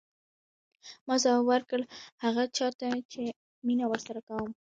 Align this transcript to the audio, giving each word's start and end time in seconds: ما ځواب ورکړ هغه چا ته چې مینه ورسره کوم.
ما 1.07 1.15
ځواب 1.23 1.41
ورکړ 1.47 1.79
هغه 2.23 2.43
چا 2.57 2.67
ته 2.79 2.87
چې 3.11 3.21
مینه 3.65 3.85
ورسره 3.87 4.19
کوم. 4.27 4.51